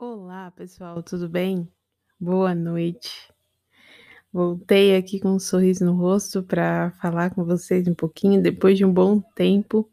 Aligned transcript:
Olá, 0.00 0.52
pessoal, 0.52 1.02
tudo 1.02 1.28
bem? 1.28 1.68
Boa 2.20 2.54
noite. 2.54 3.34
Voltei 4.32 4.94
aqui 4.94 5.18
com 5.18 5.30
um 5.30 5.40
sorriso 5.40 5.84
no 5.84 5.92
rosto 5.92 6.40
para 6.40 6.92
falar 7.02 7.34
com 7.34 7.44
vocês 7.44 7.88
um 7.88 7.94
pouquinho 7.94 8.40
depois 8.40 8.78
de 8.78 8.84
um 8.84 8.92
bom 8.92 9.20
tempo 9.20 9.90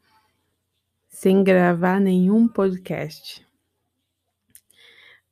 sem 1.09 1.43
gravar 1.43 1.99
nenhum 1.99 2.47
podcast. 2.47 3.43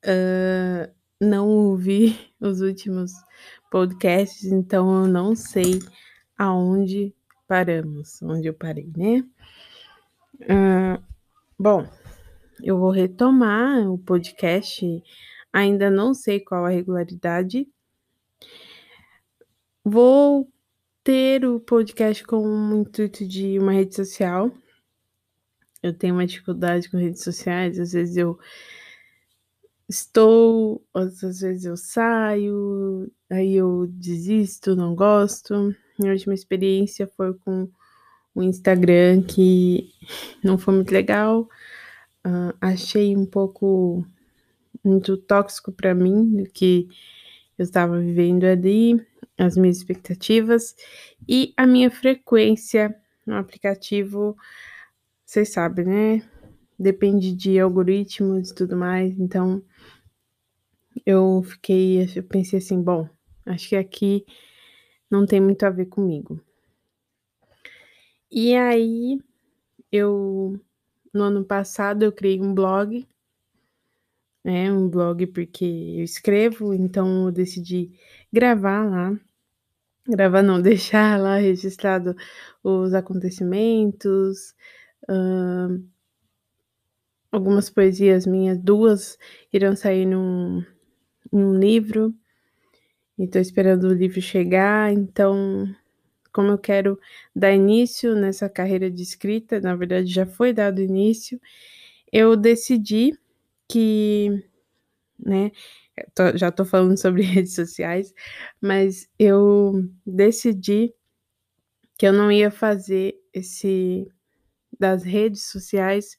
Uh, 0.04 0.92
não 1.20 1.48
ouvi 1.48 2.18
os 2.40 2.60
últimos 2.60 3.12
podcasts, 3.70 4.50
então 4.50 5.04
eu 5.04 5.06
não 5.06 5.36
sei 5.36 5.78
aonde 6.36 7.14
paramos, 7.46 8.20
onde 8.20 8.48
eu 8.48 8.54
parei, 8.54 8.90
né? 8.96 9.24
Uh, 10.40 11.00
bom, 11.56 11.88
eu 12.64 12.78
vou 12.78 12.90
retomar 12.90 13.86
o 13.90 13.98
podcast, 13.98 15.02
ainda 15.52 15.90
não 15.90 16.14
sei 16.14 16.40
qual 16.40 16.64
a 16.64 16.70
regularidade. 16.70 17.68
Vou 19.84 20.48
ter 21.04 21.44
o 21.44 21.60
podcast 21.60 22.24
com 22.24 22.38
o 22.38 22.80
intuito 22.80 23.28
de 23.28 23.58
uma 23.58 23.72
rede 23.72 23.94
social. 23.94 24.50
Eu 25.82 25.92
tenho 25.92 26.14
uma 26.14 26.26
dificuldade 26.26 26.90
com 26.90 26.96
redes 26.96 27.22
sociais, 27.22 27.78
às 27.78 27.92
vezes 27.92 28.16
eu 28.16 28.38
estou, 29.86 30.82
às 30.94 31.20
vezes 31.20 31.66
eu 31.66 31.76
saio, 31.76 33.12
aí 33.30 33.56
eu 33.56 33.86
desisto, 33.88 34.74
não 34.74 34.94
gosto. 34.94 35.76
Minha 35.98 36.12
última 36.12 36.32
experiência 36.32 37.06
foi 37.06 37.34
com 37.34 37.68
o 38.34 38.42
Instagram, 38.42 39.22
que 39.22 39.90
não 40.42 40.56
foi 40.56 40.74
muito 40.74 40.90
legal. 40.90 41.46
Uh, 42.26 42.56
achei 42.60 43.14
um 43.16 43.26
pouco 43.26 44.04
muito 44.82 45.16
tóxico 45.16 45.70
para 45.72 45.94
mim, 45.94 46.36
do 46.36 46.44
que 46.50 46.88
eu 47.58 47.64
estava 47.64 47.98
vivendo 48.00 48.44
ali, 48.44 49.04
as 49.38 49.56
minhas 49.56 49.76
expectativas 49.76 50.74
e 51.28 51.52
a 51.56 51.66
minha 51.66 51.90
frequência 51.90 52.94
no 53.26 53.36
aplicativo, 53.36 54.36
vocês 55.24 55.50
sabem, 55.50 55.84
né? 55.84 56.30
Depende 56.78 57.34
de 57.34 57.58
algoritmos 57.58 58.50
e 58.50 58.54
tudo 58.54 58.76
mais, 58.76 59.18
então 59.18 59.62
eu 61.06 61.42
fiquei, 61.42 62.08
eu 62.16 62.22
pensei 62.22 62.58
assim, 62.58 62.82
bom, 62.82 63.08
acho 63.46 63.68
que 63.68 63.76
aqui 63.76 64.24
não 65.10 65.26
tem 65.26 65.40
muito 65.40 65.64
a 65.64 65.70
ver 65.70 65.86
comigo. 65.86 66.40
E 68.30 68.54
aí 68.54 69.20
eu 69.92 70.58
no 71.14 71.24
ano 71.24 71.44
passado 71.44 72.02
eu 72.04 72.12
criei 72.12 72.40
um 72.40 72.52
blog, 72.52 73.06
né, 74.44 74.70
um 74.70 74.88
blog 74.88 75.26
porque 75.28 75.64
eu 75.64 76.04
escrevo, 76.04 76.74
então 76.74 77.26
eu 77.26 77.32
decidi 77.32 77.92
gravar 78.32 78.84
lá. 78.84 79.18
Gravar 80.06 80.42
não, 80.42 80.60
deixar 80.62 81.18
lá 81.18 81.36
registrado 81.36 82.14
os 82.62 82.92
acontecimentos, 82.92 84.54
algumas 87.32 87.70
poesias 87.70 88.26
minhas, 88.26 88.58
duas 88.58 89.18
irão 89.52 89.74
sair 89.74 90.06
num, 90.06 90.64
num 91.32 91.58
livro. 91.58 92.14
E 93.18 93.28
tô 93.28 93.38
esperando 93.38 93.84
o 93.84 93.94
livro 93.94 94.20
chegar, 94.20 94.92
então 94.92 95.68
como 96.34 96.50
eu 96.50 96.58
quero 96.58 96.98
dar 97.36 97.52
início 97.54 98.16
nessa 98.16 98.48
carreira 98.50 98.90
de 98.90 99.02
escrita, 99.02 99.60
na 99.60 99.76
verdade 99.76 100.08
já 100.12 100.26
foi 100.26 100.52
dado 100.52 100.82
início, 100.82 101.40
eu 102.12 102.36
decidi 102.36 103.18
que, 103.68 104.44
né, 105.18 105.52
tô, 106.14 106.36
já 106.36 106.52
tô 106.52 106.64
falando 106.64 106.98
sobre 106.98 107.22
redes 107.24 107.54
sociais, 107.54 108.14
mas 108.60 109.08
eu 109.18 109.74
decidi 110.06 110.94
que 111.98 112.06
eu 112.06 112.12
não 112.12 112.30
ia 112.30 112.50
fazer 112.50 113.14
esse 113.32 114.06
das 114.78 115.04
redes 115.04 115.44
sociais 115.50 116.18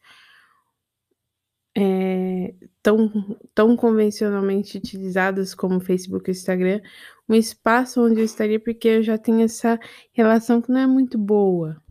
é, 1.78 2.54
tão, 2.86 3.36
tão 3.56 3.76
convencionalmente 3.76 4.78
utilizadas 4.78 5.56
como 5.56 5.80
Facebook 5.80 6.30
e 6.30 6.32
Instagram, 6.32 6.82
um 7.28 7.34
espaço 7.34 8.06
onde 8.06 8.20
eu 8.20 8.24
estaria, 8.24 8.60
porque 8.60 8.88
eu 8.88 9.02
já 9.02 9.18
tenho 9.18 9.42
essa 9.42 9.80
relação 10.14 10.62
que 10.62 10.72
não 10.72 10.80
é 10.80 10.86
muito 10.86 11.18
boa. 11.18 11.82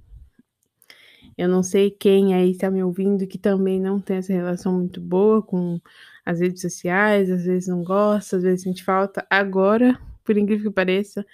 Eu 1.36 1.48
não 1.48 1.64
sei 1.64 1.90
quem 1.90 2.32
aí 2.32 2.52
está 2.52 2.70
me 2.70 2.80
ouvindo 2.80 3.26
que 3.26 3.36
também 3.36 3.80
não 3.80 4.00
tem 4.00 4.18
essa 4.18 4.32
relação 4.32 4.72
muito 4.72 5.00
boa 5.00 5.42
com 5.42 5.80
as 6.24 6.38
redes 6.38 6.62
sociais, 6.62 7.28
às 7.28 7.44
vezes 7.44 7.66
não 7.66 7.82
gosta, 7.82 8.36
às 8.36 8.44
vezes 8.44 8.62
sente 8.62 8.84
falta. 8.84 9.26
Agora, 9.28 9.98
por 10.24 10.38
incrível 10.38 10.70
que 10.70 10.76
pareça, 10.76 11.26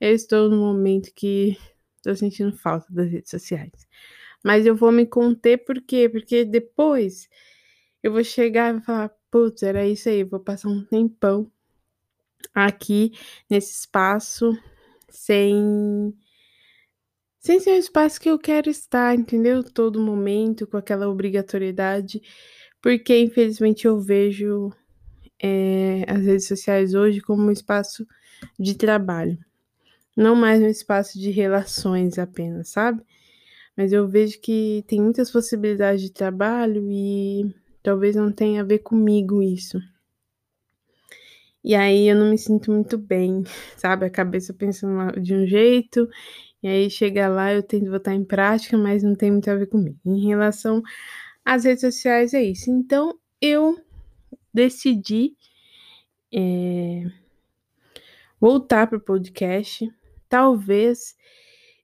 eu 0.00 0.12
estou 0.16 0.50
no 0.50 0.56
momento 0.56 1.12
que 1.14 1.56
estou 1.98 2.16
sentindo 2.16 2.56
falta 2.56 2.92
das 2.92 3.08
redes 3.08 3.30
sociais. 3.30 3.86
Mas 4.44 4.66
eu 4.66 4.74
vou 4.74 4.90
me 4.90 5.06
conter 5.06 5.58
por 5.58 5.80
quê? 5.80 6.08
Porque 6.08 6.44
depois 6.44 7.28
eu 8.06 8.12
vou 8.12 8.22
chegar 8.22 8.72
e 8.72 8.80
falar, 8.80 9.10
putz, 9.30 9.64
era 9.64 9.84
isso 9.84 10.08
aí, 10.08 10.22
vou 10.22 10.38
passar 10.38 10.68
um 10.68 10.84
tempão 10.84 11.50
aqui 12.54 13.12
nesse 13.50 13.80
espaço 13.80 14.56
sem 15.08 16.14
sem 17.40 17.58
ser 17.58 17.72
o 17.72 17.78
espaço 17.78 18.20
que 18.20 18.30
eu 18.30 18.38
quero 18.38 18.70
estar, 18.70 19.14
entendeu? 19.14 19.62
Todo 19.62 20.00
momento 20.00 20.66
com 20.68 20.76
aquela 20.76 21.08
obrigatoriedade, 21.08 22.22
porque 22.80 23.18
infelizmente 23.18 23.86
eu 23.86 23.98
vejo 24.00 24.72
é, 25.42 26.04
as 26.08 26.24
redes 26.24 26.46
sociais 26.46 26.94
hoje 26.94 27.20
como 27.20 27.42
um 27.42 27.50
espaço 27.50 28.06
de 28.58 28.76
trabalho, 28.76 29.38
não 30.16 30.36
mais 30.36 30.62
um 30.62 30.68
espaço 30.68 31.18
de 31.18 31.30
relações 31.30 32.18
apenas, 32.18 32.68
sabe? 32.68 33.02
Mas 33.76 33.92
eu 33.92 34.06
vejo 34.06 34.40
que 34.40 34.84
tem 34.86 35.00
muitas 35.00 35.30
possibilidades 35.30 36.02
de 36.02 36.12
trabalho 36.12 36.88
e 36.90 37.54
Talvez 37.86 38.16
não 38.16 38.32
tenha 38.32 38.62
a 38.62 38.64
ver 38.64 38.80
comigo 38.80 39.40
isso. 39.40 39.80
E 41.62 41.72
aí 41.72 42.08
eu 42.08 42.16
não 42.16 42.30
me 42.30 42.36
sinto 42.36 42.72
muito 42.72 42.98
bem, 42.98 43.44
sabe? 43.78 44.04
A 44.04 44.10
cabeça 44.10 44.52
pensando 44.52 45.20
de 45.20 45.32
um 45.32 45.46
jeito, 45.46 46.08
e 46.60 46.66
aí 46.66 46.90
chega 46.90 47.28
lá 47.28 47.54
eu 47.54 47.62
tento 47.62 47.88
botar 47.88 48.12
em 48.12 48.24
prática, 48.24 48.76
mas 48.76 49.04
não 49.04 49.14
tem 49.14 49.30
muito 49.30 49.48
a 49.48 49.54
ver 49.54 49.68
comigo. 49.68 50.00
Em 50.04 50.26
relação 50.26 50.82
às 51.44 51.62
redes 51.62 51.82
sociais, 51.82 52.34
é 52.34 52.42
isso. 52.42 52.68
Então 52.72 53.16
eu 53.40 53.80
decidi 54.52 55.36
é, 56.34 57.04
voltar 58.40 58.88
para 58.88 58.98
o 58.98 59.00
podcast. 59.00 59.88
Talvez 60.28 61.16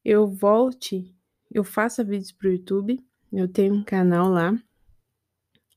eu 0.05 0.27
volte, 0.27 1.15
eu 1.49 1.63
faça 1.63 2.03
vídeos 2.03 2.33
para 2.33 2.49
o 2.49 2.53
YouTube. 2.55 3.01
Eu 3.33 3.47
tenho 3.47 3.73
um 3.73 3.85
canal 3.85 4.29
lá 4.29 4.61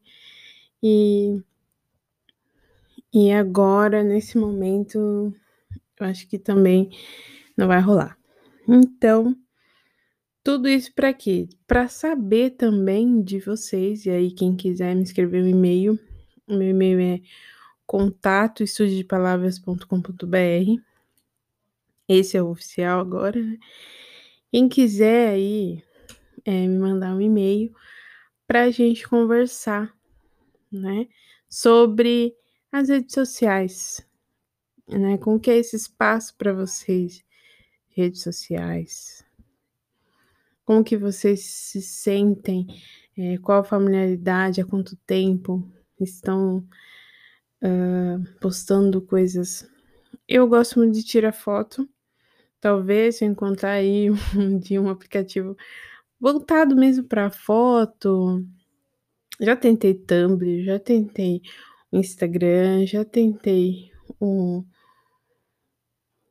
e 0.82 1.40
e 3.12 3.32
agora 3.32 4.02
nesse 4.02 4.36
momento, 4.36 5.32
eu 6.00 6.06
acho 6.06 6.26
que 6.28 6.38
também 6.38 6.90
não 7.56 7.66
vai 7.68 7.80
rolar. 7.80 8.16
Então, 8.68 9.36
tudo 10.44 10.68
isso 10.68 10.92
pra 10.94 11.12
quê? 11.14 11.48
Pra 11.66 11.88
saber 11.88 12.50
também 12.50 13.22
de 13.22 13.40
vocês, 13.40 14.04
e 14.06 14.10
aí 14.10 14.30
quem 14.32 14.54
quiser 14.56 14.94
me 14.94 15.02
escrever 15.02 15.42
um 15.42 15.48
e-mail, 15.48 15.98
o 16.46 16.54
meu 16.56 16.68
e-mail 16.70 17.00
é 17.00 17.20
contato@estudiodepalavras.com.br. 17.86 20.82
Esse 22.08 22.36
é 22.36 22.42
o 22.42 22.50
oficial 22.50 23.00
agora, 23.00 23.40
né. 23.42 23.56
Quem 24.52 24.68
quiser 24.68 25.30
aí, 25.30 25.82
eh, 26.44 26.66
me 26.68 26.78
mandar 26.78 27.14
um 27.16 27.20
e-mail 27.20 27.72
pra 28.46 28.70
gente 28.70 29.08
conversar, 29.08 29.92
né, 30.72 31.08
sobre 31.48 32.34
as 32.72 32.90
redes 32.90 33.14
sociais, 33.14 34.04
né, 34.88 35.18
como 35.18 35.40
que 35.40 35.50
é 35.50 35.56
esse 35.58 35.76
espaço 35.76 36.34
pra 36.36 36.52
vocês, 36.52 37.24
redes 37.90 38.22
sociais. 38.22 39.24
Como 40.64 40.82
que 40.84 40.96
vocês 40.96 41.40
se 41.44 41.82
sentem, 41.82 42.66
eh, 43.18 43.38
qual 43.38 43.60
a 43.60 43.64
familiaridade, 43.64 44.60
há 44.60 44.64
quanto 44.66 44.96
tempo 45.06 45.62
estão, 46.00 46.66
hã, 47.62 48.22
postando 48.40 49.00
coisas. 49.02 49.68
Eu 50.28 50.48
gosto 50.48 50.78
muito 50.80 50.94
de 50.94 51.04
tirar 51.04 51.32
foto, 51.32 51.88
talvez 52.60 53.22
eu 53.22 53.28
encontrar 53.28 53.72
aí 53.72 54.10
um 54.80 54.82
um 54.82 54.90
aplicativo 54.90 55.56
voltado 56.20 56.76
mesmo 56.76 57.04
pra 57.04 57.30
foto. 57.30 58.44
Já 59.40 59.56
tentei 59.56 59.94
Tumblr, 59.94 60.64
já 60.64 60.78
tentei 60.78 61.42
Instagram, 61.92 62.86
já 62.86 63.04
tentei 63.04 63.90
o 64.20 64.64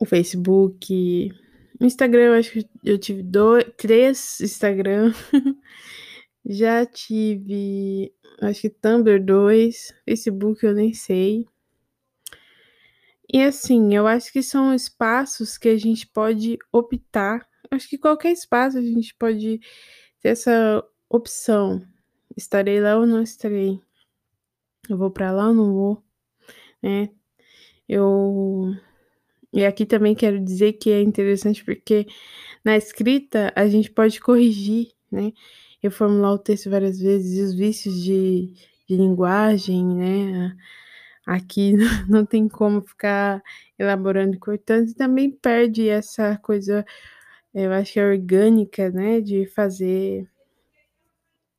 o 0.04 0.06
Facebook. 0.06 1.32
O 1.80 1.86
Instagram 1.86 2.22
eu 2.22 2.34
acho 2.34 2.52
que 2.52 2.70
eu 2.84 2.98
tive 2.98 3.24
do 3.24 3.64
3 3.78 4.42
Instagram. 4.42 5.14
Já 6.46 6.86
tive, 6.86 8.14
acho 8.42 8.62
que 8.62 8.70
Tumblr 8.70 9.24
2, 9.24 9.94
Facebook 10.06 10.66
eu 10.66 10.74
nem 10.74 10.94
sei. 10.94 11.48
E 13.34 13.42
assim, 13.42 13.96
eu 13.96 14.06
acho 14.06 14.32
que 14.32 14.44
são 14.44 14.74
espaços 14.74 15.58
que 15.58 15.70
a 15.70 15.78
gente 15.78 16.06
pode 16.06 16.58
optar, 16.72 17.48
acho 17.72 17.90
que 17.90 17.98
qualquer 17.98 18.34
espaço 18.34 18.78
a 18.78 18.82
gente 18.82 19.16
pode 19.16 19.60
ter 20.22 20.30
essa 20.30 20.84
opção, 21.10 21.82
estarei 22.36 22.82
lá 22.82 22.98
ou 22.98 23.06
não 23.06 23.24
estarei. 23.24 23.80
Eu 24.90 24.98
vou 24.98 25.10
pra 25.10 25.32
lá 25.32 25.48
ou 25.48 25.54
não 25.54 25.74
vou, 25.74 26.04
né. 26.82 27.10
Eu 27.88 28.76
e 29.54 29.66
aqui 29.66 29.86
também 29.86 30.16
quero 30.16 30.40
dizer 30.44 30.74
que 30.74 30.92
é 30.92 31.02
interessante, 31.02 31.64
porque 31.64 32.08
na 32.66 32.78
escrita 32.78 33.54
a 33.56 33.68
gente 33.68 33.92
pode 33.92 34.20
corrigir, 34.22 34.90
né, 35.12 35.34
reformular 35.82 36.34
o 36.34 36.40
texto 36.40 36.70
várias 36.70 37.00
vezes 37.00 37.38
e 37.40 37.42
os 37.44 37.54
vícios 37.56 37.96
de 38.04 38.54
de 38.90 38.98
linguagem, 38.98 39.86
né, 39.86 40.56
aqui 41.28 41.74
não 42.10 42.26
tem 42.26 42.48
como 42.50 42.82
ficar 42.82 43.42
elaborando 43.80 44.36
e 44.36 44.40
cortando 44.40 44.90
e 44.90 44.96
também 44.96 45.32
perde 45.32 45.90
essa 45.90 46.38
coisa, 46.44 46.86
eu 47.54 47.72
acho 47.74 47.94
que 47.94 48.00
é 48.02 48.06
orgânica, 48.08 48.92
né, 48.92 49.22
de 49.22 49.46
fazer 49.48 50.28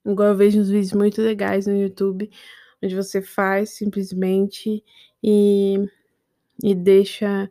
igual 0.07 0.29
eu 0.31 0.37
vejo 0.37 0.61
uns 0.61 0.69
vídeos 0.69 0.93
muito 0.93 1.21
legais 1.23 1.67
no 1.67 1.75
YouTube, 1.77 2.31
onde 2.83 2.95
você 2.95 3.23
faz 3.23 3.71
simplesmente 3.71 4.85
e 5.23 5.79
e 6.63 6.75
deixa 6.75 7.49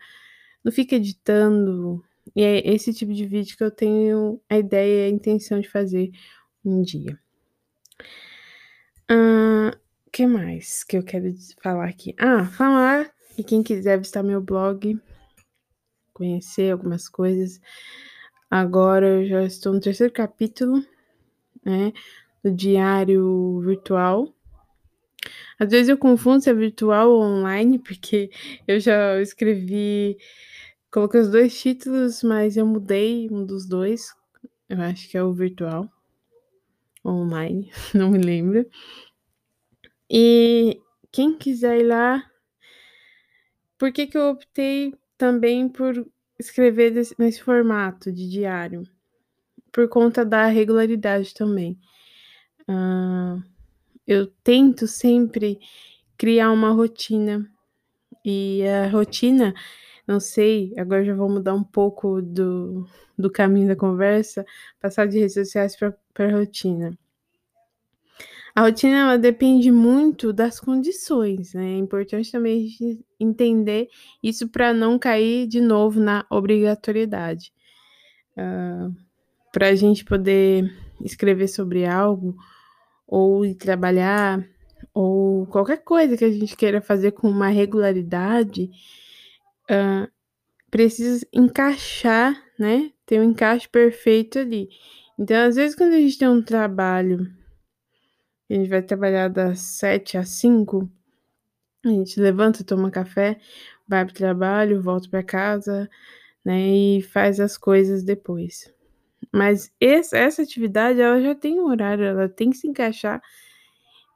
não 0.63 0.71
fica 0.71 0.95
editando, 0.95 2.03
e 2.35 2.41
é 2.41 2.67
esse 2.73 2.93
tipo 2.93 3.13
de 3.13 3.25
vídeo 3.25 3.57
que 3.57 3.63
eu 3.63 3.71
tenho 3.71 4.39
a 4.49 4.57
ideia 4.57 5.07
e 5.07 5.11
a 5.11 5.13
intenção 5.13 5.59
de 5.59 5.69
fazer 5.69 6.11
um 6.63 6.81
dia. 6.81 7.19
Hã, 9.09 9.71
que 10.11 10.25
mais 10.25 10.83
que 10.83 10.97
eu 10.97 11.03
quero 11.03 11.33
falar 11.61 11.89
aqui? 11.89 12.15
Ah, 12.17 12.45
falar 12.45 13.11
que 13.35 13.43
quem 13.43 13.61
quiser 13.61 13.97
visitar 13.97 14.23
meu 14.23 14.41
blog, 14.41 14.97
conhecer 16.13 16.71
algumas 16.71 17.09
coisas, 17.09 17.59
agora 18.49 19.07
eu 19.07 19.25
já 19.25 19.43
estou 19.43 19.73
no 19.73 19.79
3º 19.79 20.11
capítulo, 20.11 20.85
né, 21.65 21.91
do 22.43 22.51
diário 22.51 23.59
virtual. 23.61 24.33
Às 25.59 25.71
vezes 25.71 25.89
eu 25.89 25.97
confundo 25.97 26.41
se 26.41 26.49
é 26.49 26.53
virtual 26.53 27.11
ou 27.11 27.23
online, 27.23 27.79
porque 27.83 28.29
eu 28.67 28.79
já 28.79 29.21
escrevi 29.21 30.17
coloquei 30.93 31.21
os 31.21 31.29
2 31.29 31.59
títulos, 31.59 32.21
mas 32.21 32.55
eu 32.55 32.67
mudei 32.67 33.27
um 33.31 33.43
dos 33.43 33.67
2, 33.67 34.13
eu 34.69 34.79
acho 34.79 35.09
que 35.09 35.17
é 35.17 35.23
o 35.23 35.33
virtual. 35.33 35.89
Online, 37.03 37.71
não 37.93 38.11
me 38.11 38.19
lembro. 38.19 38.65
E 40.09 40.79
quem 41.11 41.35
quiser 41.35 41.79
ir 41.79 41.87
lá 41.87 42.23
Por 43.77 43.91
que 43.91 44.07
que 44.07 44.17
eu 44.17 44.29
optei 44.29 44.93
também 45.17 45.67
por 45.67 46.07
escrever 46.39 46.91
desse 46.91 47.15
nesse 47.19 47.41
formato 47.41 48.11
de 48.11 48.29
diário? 48.29 48.83
Por 49.71 49.89
conta 49.89 50.23
da 50.23 50.45
regularidade 50.45 51.33
também. 51.33 51.77
Hã, 52.69 53.43
eu 54.07 54.27
tento 54.43 54.87
sempre 54.87 55.59
criar 56.17 56.51
uma 56.51 56.71
rotina, 56.71 57.45
e 58.23 58.63
a 58.65 58.87
rotina, 58.87 59.53
não 60.07 60.19
sei, 60.19 60.73
agora 60.77 61.03
já 61.05 61.15
vou 61.15 61.29
mudar 61.29 61.53
um 61.53 61.63
pouco 61.63 62.21
do 62.21 62.85
do 63.17 63.29
caminho 63.31 63.67
da 63.67 63.75
conversa, 63.75 64.45
passar 64.81 65.07
de 65.07 65.19
redes 65.19 65.35
sociais 65.35 65.75
pra 65.75 66.31
rotina. 66.31 66.97
A 68.55 68.61
rotina 68.61 68.97
ela 68.99 69.17
depende 69.17 69.71
muito 69.71 70.31
das 70.31 70.59
condições, 70.59 71.55
né, 71.55 71.73
é 71.73 71.77
importante 71.77 72.31
também 72.31 72.67
a 73.19 73.23
entender 73.23 73.89
isso 74.21 74.47
pra 74.47 74.71
não 74.73 74.99
cair 74.99 75.47
de 75.47 75.59
novo 75.59 75.99
na 75.99 76.23
obrigatoriedade. 76.29 77.51
Hã, 78.37 78.91
pra 79.53 79.75
gente 79.75 80.05
poder 80.05 80.71
escrever 81.03 81.47
sobre 81.47 81.85
algo, 81.85 82.35
ou 83.07 83.53
trabalhar, 83.55 84.43
ou 84.93 85.45
qualquer 85.47 85.83
coisa 85.83 86.17
que 86.17 86.25
a 86.25 86.31
gente 86.31 86.55
queira 86.57 86.81
fazer 86.81 87.11
com 87.13 87.29
uma 87.29 87.49
regularidade, 87.49 88.69
hã, 89.69 90.07
precisa 90.71 91.25
encaixar, 91.33 92.41
né, 92.59 92.91
ter 93.05 93.19
um 93.21 93.25
encaixe 93.25 93.69
perfeito 93.69 94.39
ali. 94.39 94.69
Então 95.19 95.37
às 95.47 95.55
vezes 95.57 95.75
quando 95.77 95.93
a 95.93 95.99
gente 95.99 96.17
tem 96.19 96.27
um 96.29 96.41
trabalho, 96.43 97.31
a 98.49 98.53
gente 98.55 98.69
vai 98.69 98.81
trabalhar 98.83 99.29
das 99.29 99.59
7 99.61 100.17
às 100.17 100.29
5, 100.29 100.89
a 101.85 101.89
gente 101.89 102.19
levanta, 102.19 102.63
toma 102.63 102.91
café, 102.91 103.39
vai 103.87 104.05
para 104.05 104.11
o 104.13 104.15
trabalho, 104.15 104.81
volta 104.83 105.09
pra 105.09 105.23
casa, 105.23 105.89
né, 106.45 106.59
e 106.69 107.01
faz 107.03 107.39
as 107.39 107.57
coisas 107.57 108.03
depois. 108.03 108.73
Mas 109.33 109.71
esse 109.81 110.17
essa 110.17 110.43
atividade 110.43 111.01
ela 111.01 111.21
já 111.21 111.35
tem 111.35 111.59
um 111.61 111.67
horário, 111.67 112.05
ela 112.05 112.29
tem 112.29 112.51
que 112.51 112.57
se 112.57 112.67
encaixar, 112.67 113.21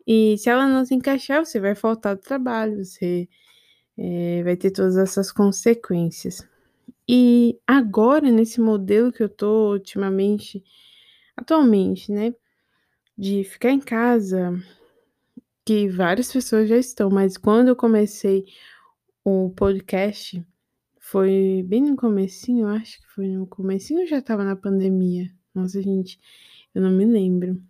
e 0.07 0.37
se 0.37 0.49
ela 0.49 0.67
não 0.67 0.85
se 0.85 0.95
encaixar 0.95 1.45
você 1.45 1.59
vai 1.59 1.75
faltar 1.75 2.15
do 2.15 2.21
trabalho, 2.21 2.83
você, 2.85 3.27
eh, 3.97 4.43
vai 4.43 4.55
ter 4.57 4.71
todas 4.71 4.97
essas 4.97 5.31
consequências. 5.31 6.47
E 7.07 7.59
agora 7.65 8.29
nesse 8.31 8.61
modelo 8.61 9.11
que 9.11 9.23
eu 9.23 9.29
tô 9.29 9.71
ultimamente 9.73 10.63
atualmente, 11.35 12.11
né, 12.11 12.33
de 13.17 13.43
ficar 13.43 13.71
em 13.71 13.79
casa, 13.79 14.53
que 15.65 15.89
várias 15.89 16.31
pessoas 16.31 16.69
já 16.69 16.77
estão, 16.77 17.09
mas 17.09 17.37
quando 17.37 17.69
eu 17.69 17.75
comecei 17.75 18.45
o 19.23 19.49
podcast, 19.51 20.43
foi 20.99 21.63
bem 21.67 21.81
no 21.81 21.95
comecinho, 21.95 22.67
acho 22.67 23.01
que 23.01 23.07
foi 23.07 23.27
no 23.27 23.47
comecinho 23.47 24.07
já 24.07 24.19
estava 24.19 24.43
na 24.43 24.55
pandemia? 24.55 25.31
Nossa 25.53 25.81
gente, 25.81 26.19
Eu 26.75 26.81
não 26.81 26.91
me 26.91 27.05
lembro. 27.05 27.61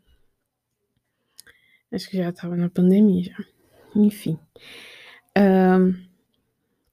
Acho 1.91 2.09
que 2.09 2.17
já 2.17 2.29
estava 2.29 2.57
na 2.57 2.69
pandemia 2.69 3.23
já. 3.23 3.37
Enfim. 3.95 4.37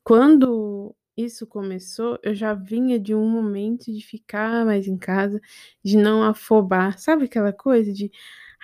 Quando 0.04 0.94
isso 1.16 1.46
começou, 1.46 2.18
eu 2.22 2.34
já 2.34 2.54
vinha 2.54 2.98
de 2.98 3.14
um 3.14 3.28
momento 3.28 3.92
de 3.92 4.00
ficar 4.04 4.64
mais 4.66 4.86
em 4.86 4.98
casa, 4.98 5.40
de 5.82 5.96
não 5.96 6.22
afobar. 6.22 6.98
Sabe 6.98 7.24
aquela 7.24 7.52
coisa 7.52 7.92
de, 7.92 8.10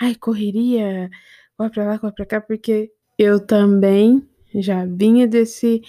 ai, 0.01 0.15
correria, 0.15 1.11
corre 1.57 1.71
pra 1.71 1.85
lá, 1.87 1.99
corre 1.99 2.13
pra 2.13 2.27
cá, 2.27 2.41
porque 2.41 2.93
eu 3.19 3.45
também 3.45 4.29
já 4.55 4.85
vinha 4.87 5.27
desse 5.27 5.83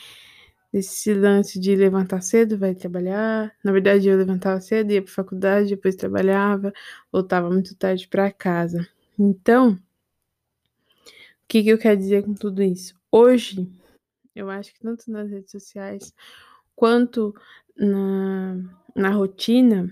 esse 0.73 1.13
lance 1.13 1.59
de 1.59 1.75
levantar 1.75 2.21
cedo, 2.21 2.57
vai 2.57 2.73
trabalhar. 2.73 3.53
Na 3.63 3.71
verdade, 3.73 4.07
eu 4.07 4.17
levantava 4.17 4.61
cedo, 4.61 4.91
ia 4.91 5.01
para 5.01 5.11
faculdade, 5.11 5.69
depois 5.69 5.95
trabalhava, 5.97 6.71
voltava 7.11 7.49
muito 7.49 7.75
tarde 7.75 8.07
para 8.07 8.31
casa. 8.31 8.87
Então, 9.19 9.71
o 9.71 9.77
que, 11.47 11.63
que 11.63 11.69
eu 11.69 11.77
quero 11.77 11.97
dizer 11.97 12.23
com 12.23 12.33
tudo 12.33 12.63
isso? 12.63 12.95
Hoje, 13.11 13.67
eu 14.35 14.49
acho 14.49 14.73
que 14.73 14.79
tanto 14.79 15.09
nas 15.11 15.29
redes 15.29 15.51
sociais 15.51 16.13
quanto 16.75 17.33
na, 17.75 18.57
na 18.95 19.09
rotina, 19.09 19.91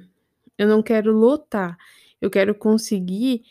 eu 0.58 0.68
não 0.68 0.82
quero 0.82 1.12
lotar, 1.12 1.78
eu 2.22 2.30
quero 2.30 2.56
conseguir 2.56 3.44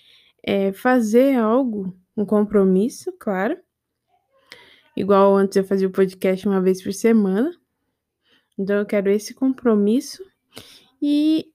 é, 0.42 0.73
fazer 0.73 1.37
algo, 1.37 1.97
um 2.16 2.25
compromisso, 2.25 3.12
claro, 3.18 3.57
Igual 4.99 5.37
antes 5.37 5.57
eu 5.57 5.62
fazia 5.62 5.87
o 5.87 5.92
podcast 5.92 6.45
uma 6.49 6.61
vez 6.61 6.83
por 6.83 6.92
semana. 6.92 7.57
Então 8.59 8.75
eu 8.75 8.85
quero 8.85 9.09
esse 9.09 9.33
compromisso. 9.33 10.25
E 11.00 11.52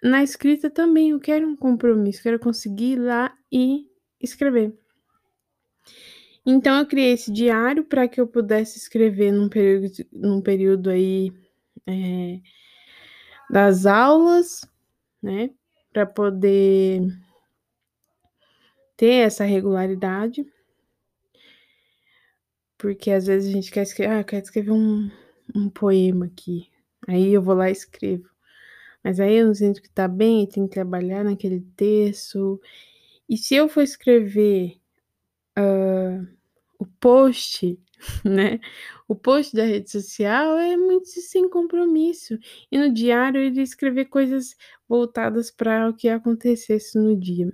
na 0.00 0.22
escrita 0.22 0.70
também 0.70 1.10
eu 1.10 1.18
quero 1.18 1.44
um 1.44 1.56
compromisso, 1.56 2.22
quero 2.22 2.38
conseguir 2.38 2.92
ir 2.92 3.00
lá 3.00 3.36
e 3.50 3.88
escrever. 4.20 4.72
Então 6.50 6.78
eu 6.78 6.86
criei 6.86 7.12
esse 7.12 7.30
diário 7.30 7.84
para 7.84 8.08
que 8.08 8.18
eu 8.18 8.26
pudesse 8.26 8.78
escrever 8.78 9.30
num 9.30 9.50
período, 9.50 9.90
num 10.10 10.40
período 10.40 10.88
aí 10.88 11.30
é, 11.86 12.40
das 13.50 13.84
aulas, 13.84 14.66
né? 15.22 15.50
Para 15.92 16.06
poder 16.06 17.02
ter 18.96 19.26
essa 19.26 19.44
regularidade. 19.44 20.50
Porque 22.78 23.10
às 23.10 23.26
vezes 23.26 23.50
a 23.50 23.52
gente 23.52 23.70
quer 23.70 23.82
escrever, 23.82 24.12
ah, 24.14 24.20
eu 24.20 24.24
quero 24.24 24.42
escrever 24.42 24.70
um, 24.70 25.10
um 25.54 25.68
poema 25.68 26.24
aqui. 26.24 26.70
Aí 27.06 27.30
eu 27.30 27.42
vou 27.42 27.54
lá 27.54 27.68
e 27.68 27.72
escrevo. 27.72 28.26
Mas 29.04 29.20
aí 29.20 29.34
eu 29.34 29.48
não 29.48 29.54
sinto 29.54 29.82
que 29.82 29.90
tá 29.90 30.08
bem, 30.08 30.46
tem 30.46 30.66
que 30.66 30.72
trabalhar 30.72 31.24
naquele 31.24 31.60
texto. 31.76 32.58
E 33.28 33.36
se 33.36 33.54
eu 33.54 33.68
for 33.68 33.82
escrever 33.82 34.80
uh, 35.58 36.37
o 36.78 36.86
post, 36.86 37.78
né? 38.24 38.60
O 39.06 39.14
post 39.14 39.56
da 39.56 39.64
rede 39.64 39.90
social 39.90 40.58
é 40.58 40.76
muito 40.76 41.08
sem 41.08 41.48
compromisso. 41.48 42.38
E 42.70 42.78
no 42.78 42.92
diário 42.92 43.40
ele 43.40 43.62
escrever 43.62 44.06
coisas 44.06 44.54
voltadas 44.88 45.50
para 45.50 45.88
o 45.88 45.94
que 45.94 46.08
acontecesse 46.08 46.98
no 46.98 47.18
dia. 47.18 47.52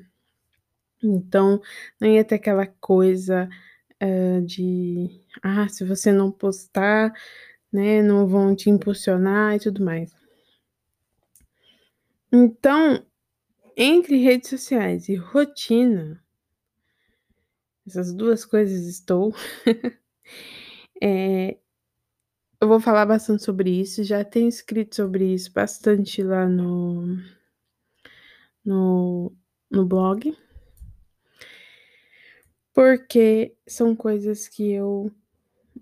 Então, 1.02 1.60
não 2.00 2.08
ia 2.08 2.24
ter 2.24 2.36
aquela 2.36 2.66
coisa 2.66 3.48
uh, 4.02 4.42
de 4.44 5.10
ah, 5.42 5.68
se 5.68 5.84
você 5.84 6.10
não 6.10 6.30
postar, 6.32 7.12
né, 7.72 8.02
não 8.02 8.26
vão 8.26 8.54
te 8.54 8.70
impulsionar 8.70 9.54
e 9.54 9.60
tudo 9.60 9.84
mais. 9.84 10.12
Então, 12.32 13.04
entre 13.76 14.16
redes 14.16 14.48
sociais 14.48 15.08
e 15.08 15.14
rotina, 15.14 16.23
essas 17.86 18.12
duas 18.12 18.44
coisas 18.44 18.86
estou. 18.86 19.34
é, 21.02 21.58
eu 22.60 22.68
vou 22.68 22.80
falar 22.80 23.06
bastante 23.06 23.44
sobre 23.44 23.70
isso, 23.80 24.02
já 24.04 24.24
tenho 24.24 24.48
escrito 24.48 24.96
sobre 24.96 25.34
isso 25.34 25.52
bastante 25.52 26.22
lá 26.22 26.48
no, 26.48 27.18
no, 28.64 29.32
no 29.70 29.86
blog 29.86 30.34
porque 32.74 33.56
são 33.66 33.94
coisas 33.94 34.48
que 34.48 34.72
eu 34.72 35.10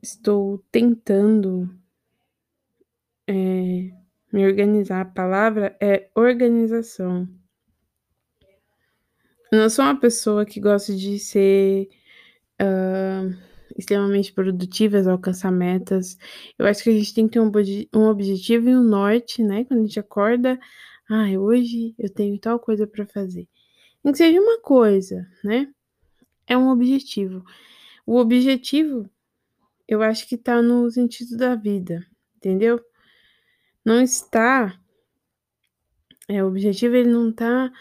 estou 0.03 0.59
tentando 0.71 1.69
é, 3.27 3.91
me 4.31 4.47
organizar. 4.47 5.01
A 5.01 5.07
palavra 5.07 5.77
é 5.81 6.11
organização. 6.15 7.27
Eu 9.53 9.59
não 9.59 9.71
sou 9.71 9.85
uma 9.85 10.01
pessoa 10.01 10.45
que 10.45 10.59
gosta 10.59 10.97
de 10.97 11.19
ser 11.19 11.89
uh, 12.61 13.39
extremamente 13.77 14.33
produtiva, 14.33 14.99
alcançar 15.09 15.53
metas. 15.53 16.19
Eu 16.59 16.67
acho 16.67 16.83
que 16.83 16.91
a 16.91 16.95
gente 16.95 17.15
tem 17.15 17.29
que 17.29 17.35
ter 17.35 17.41
um, 17.41 17.53
um 17.95 18.09
objetivo 18.09 18.69
e 18.69 18.75
um 18.75 18.83
norte, 18.83 19.43
né? 19.45 19.65
Quando 19.65 19.81
a 19.81 19.83
gente 19.85 20.01
acorda, 20.01 20.59
ah, 21.09 21.27
hoje 21.39 21.95
eu 21.99 22.09
tenho 22.11 22.39
tal 22.39 22.59
coisa 22.59 22.87
para 22.87 23.07
fazer. 23.07 23.47
Nem 24.03 24.13
que 24.13 24.19
seja 24.19 24.41
uma 24.41 24.61
coisa, 24.61 25.29
né? 25.45 25.73
é 26.47 26.57
um 26.57 26.69
objetivo. 26.69 27.45
O 28.07 28.17
objetivo, 28.19 29.09
eu 29.89 30.03
acho 30.03 30.29
que 30.29 30.35
está 30.35 30.61
no 30.63 30.91
sentido 30.91 31.37
da 31.37 31.55
vida, 31.55 32.07
entendeu? 32.37 32.81
Não 33.85 34.01
está. 34.01 34.79
É, 36.29 36.43
o 36.43 36.49
objetivo 36.49 36.95
ele 36.97 37.11
não 37.11 37.31
está 37.31 37.73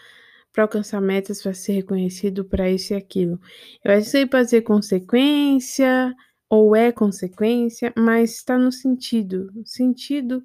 para 0.52 0.64
alcançar 0.64 1.00
metas, 1.00 1.42
para 1.42 1.54
ser 1.54 1.72
reconhecido 1.72 2.44
para 2.44 2.70
isso 2.70 2.92
e 2.92 2.96
aquilo. 2.96 3.40
Eu 3.84 3.92
acho 3.92 4.10
que 4.10 4.18
isso 4.18 4.28
pode 4.28 4.50
ser 4.50 4.62
consequência 4.62 6.14
ou 6.48 6.76
é 6.76 6.92
consequência, 6.92 7.92
mas 7.96 8.36
está 8.36 8.58
no 8.58 8.70
sentido, 8.70 9.50
sentido 9.64 10.44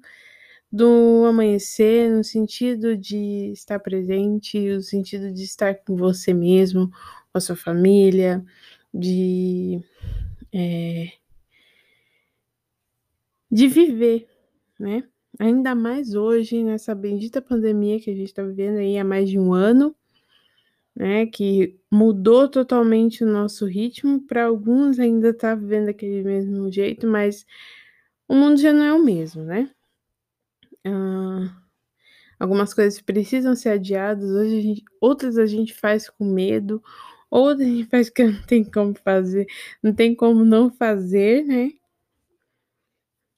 do 0.72 1.24
amanhecer, 1.26 2.10
no 2.10 2.24
sentido 2.24 2.96
de 2.96 3.52
estar 3.52 3.78
presente, 3.78 4.58
no 4.58 4.82
sentido 4.82 5.32
de 5.32 5.44
estar 5.44 5.74
com 5.74 5.96
você 5.96 6.32
mesmo, 6.32 6.90
com 6.90 7.38
a 7.38 7.40
sua 7.40 7.56
família, 7.56 8.44
de, 8.92 9.80
é, 10.52 11.12
de 13.50 13.68
viver, 13.68 14.28
né? 14.78 15.04
Ainda 15.38 15.74
mais 15.74 16.14
hoje, 16.14 16.64
nessa 16.64 16.94
bendita 16.94 17.40
pandemia 17.40 18.00
que 18.00 18.10
a 18.10 18.14
gente 18.14 18.28
está 18.28 18.42
vivendo 18.42 18.78
aí 18.78 18.98
há 18.98 19.04
mais 19.04 19.30
de 19.30 19.38
um 19.38 19.52
ano, 19.52 19.94
né? 20.94 21.26
Que 21.26 21.78
mudou 21.90 22.48
totalmente 22.48 23.22
o 23.22 23.28
nosso 23.28 23.64
ritmo. 23.66 24.20
Para 24.26 24.46
alguns 24.46 24.98
ainda 24.98 25.30
está 25.30 25.54
vivendo 25.54 25.86
daquele 25.86 26.24
mesmo 26.24 26.70
jeito, 26.72 27.06
mas 27.06 27.46
o 28.26 28.34
mundo 28.34 28.60
já 28.60 28.72
não 28.72 28.84
é 28.84 28.92
o 28.92 29.02
mesmo, 29.02 29.44
né? 29.44 29.70
Ah, 30.84 31.62
algumas 32.38 32.74
coisas 32.74 33.00
precisam 33.00 33.54
ser 33.54 33.70
adiadas, 33.70 34.30
hoje 34.30 34.58
a 34.58 34.60
gente, 34.60 34.84
outras 35.00 35.38
a 35.38 35.46
gente 35.46 35.74
faz 35.74 36.08
com 36.10 36.24
medo, 36.24 36.82
ou 37.30 37.48
a 37.48 37.56
gente 37.56 37.88
faz 37.88 38.10
que 38.10 38.24
não 38.24 38.42
tem 38.46 38.64
como 38.64 38.94
fazer, 38.94 39.46
não 39.82 39.94
tem 39.94 40.14
como 40.14 40.44
não 40.44 40.70
fazer, 40.70 41.44
né? 41.44 41.72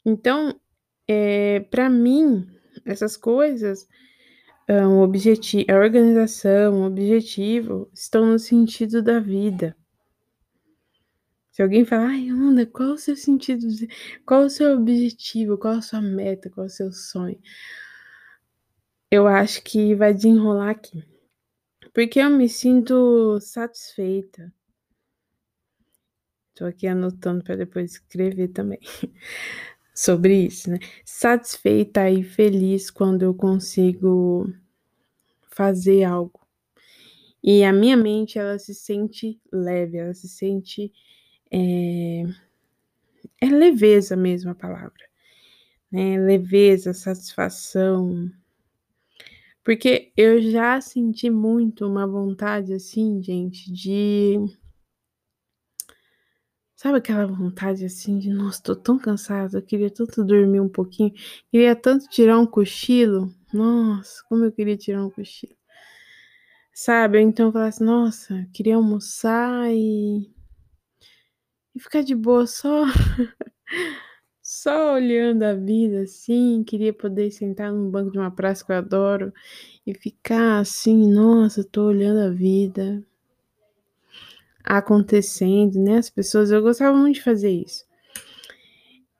Então, 0.04 0.59
é, 1.12 1.59
para 1.59 1.90
mim, 1.90 2.47
essas 2.85 3.17
coisas, 3.17 3.88
ah, 4.69 4.88
um 4.88 5.00
objetivo, 5.00 5.64
a 5.69 5.75
organização, 5.75 6.83
o 6.83 6.87
objetivo, 6.87 7.90
estão 7.93 8.26
no 8.26 8.38
sentido 8.38 9.02
da 9.02 9.19
vida. 9.19 9.76
Se 11.50 11.62
alguém 11.62 11.85
falar, 11.85 12.11
ai, 12.11 12.29
Ana, 12.29 12.64
qual 12.64 12.90
o 12.90 12.99
seu 12.99 13.17
sentido, 13.17 13.67
qual 14.25 14.45
o 14.45 14.50
seu 14.50 14.76
objetivo, 14.76 15.59
qual 15.59 15.75
a 15.75 15.83
sua 15.83 16.00
meta, 16.00 16.49
qual 16.49 16.67
o 16.67 16.71
seu 16.71 16.93
sonho? 16.93 17.40
Eu 19.11 19.26
acho 19.26 19.64
que 19.64 19.97
vai 19.97 20.14
desenrolar 20.14 20.71
aqui. 20.71 21.02
Porque 21.93 22.21
eu 22.21 22.31
me 22.31 22.49
sinto 22.49 23.40
satisfeita. 23.40 24.52
Tô 26.55 26.67
aqui 26.67 26.87
anotando 26.87 27.43
para 27.43 27.57
depois 27.57 27.93
escrever 27.93 28.49
também 28.49 28.79
sobre 29.94 30.47
isso, 30.47 30.70
né? 30.70 30.78
Satisfeita 31.04 32.11
e 32.11 32.23
feliz 32.23 32.90
quando 32.90 33.23
eu 33.23 33.35
consigo 33.35 34.52
fazer 35.50 36.04
algo. 36.04 36.40
E 37.42 37.64
a 37.64 37.73
minha 37.73 37.97
mente, 37.97 38.38
ela 38.38 38.59
se 38.59 38.75
sente 38.75 39.40
leve, 39.52 39.99
ela 39.99 40.14
se 40.14 40.28
sente. 40.28 40.92
É, 41.50 42.23
é 43.40 43.47
leveza 43.47 44.16
mesmo 44.16 44.50
a 44.50 44.54
palavra. 44.54 45.09
Né? 45.90 46.18
Leveza, 46.18 46.92
satisfação, 46.94 48.30
porque 49.64 50.11
eu 50.16 50.40
já 50.40 50.80
senti 50.80 51.28
muito 51.28 51.87
uma 51.87 52.06
vontade 52.06 52.73
assim, 52.73 53.23
gente, 53.23 53.70
de. 53.73 54.37
Sabe 56.83 56.97
aquela 56.97 57.27
vontade 57.27 57.85
assim 57.85 58.19
de, 58.19 58.31
nossa, 58.31 58.63
tô 58.63 58.75
tão 58.75 58.99
cansada, 58.99 59.59
eu 59.59 59.63
queria 59.63 59.91
tanto 59.91 60.25
dormir 60.25 60.61
um 60.61 60.69
pouquinho, 60.69 61.13
queria 61.51 61.77
tanto 61.77 62.09
tirar 62.09 62.39
um 62.39 62.47
cochilo. 62.47 63.31
Nossa, 63.53 64.25
como 64.27 64.47
eu 64.47 64.51
queria 64.51 64.79
tirar 64.79 65.05
um 65.05 65.11
cochilo. 65.11 65.55
Sabe, 66.73 67.19
ou 67.19 67.23
então 67.23 67.53
falar 67.53 67.67
assim: 67.67 67.85
"Nossa, 67.85 68.49
queria 68.55 68.77
almoçar 68.77 69.71
e 69.71 70.33
e 71.75 71.79
ficar 71.81 72.03
de 72.03 72.15
boa 72.15 72.47
só 72.47 72.85
só 74.43 74.95
olhando 74.95 75.43
a 75.43 75.53
vida, 75.55 76.01
assim, 76.01 76.65
queria 76.65 76.95
poder 76.95 77.31
sentar 77.31 77.71
num 77.71 77.91
banco 77.91 78.11
de 78.11 78.19
uma 78.19 78.31
praça 78.31 78.65
que 78.65 78.73
eu 78.73 78.77
adoro 78.77 79.35
e 79.87 79.93
ficar 79.93 80.61
assim: 80.61 81.13
"Nossa, 81.13 81.63
tô 81.63 81.85
olhando 81.85 82.21
a 82.21 82.31
vida" 82.31 83.05
acontecendo, 84.64 85.79
né, 85.79 85.99
as 85.99 86.11
pessoas 86.11 86.50
eu 86.50 86.62
gostava 86.62 86.97
muito 86.97 87.17
de 87.17 87.23
fazer 87.23 87.50
isso. 87.50 87.85